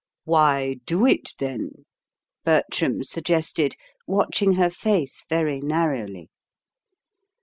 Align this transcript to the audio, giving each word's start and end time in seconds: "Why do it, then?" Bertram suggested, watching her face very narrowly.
"Why 0.23 0.77
do 0.87 1.05
it, 1.05 1.35
then?" 1.37 1.85
Bertram 2.43 3.03
suggested, 3.03 3.75
watching 4.07 4.53
her 4.53 4.71
face 4.71 5.25
very 5.29 5.61
narrowly. 5.61 6.31